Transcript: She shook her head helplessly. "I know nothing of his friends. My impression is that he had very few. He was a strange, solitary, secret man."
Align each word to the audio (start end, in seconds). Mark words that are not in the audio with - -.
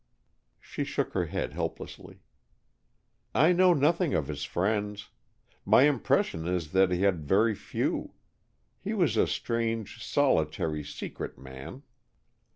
She 0.59 0.83
shook 0.83 1.13
her 1.13 1.27
head 1.27 1.53
helplessly. 1.53 2.23
"I 3.35 3.53
know 3.53 3.71
nothing 3.71 4.15
of 4.15 4.29
his 4.29 4.43
friends. 4.45 5.11
My 5.63 5.83
impression 5.83 6.47
is 6.47 6.71
that 6.71 6.89
he 6.89 7.03
had 7.03 7.23
very 7.23 7.53
few. 7.53 8.15
He 8.79 8.95
was 8.95 9.15
a 9.15 9.27
strange, 9.27 10.03
solitary, 10.03 10.83
secret 10.83 11.37
man." 11.37 11.83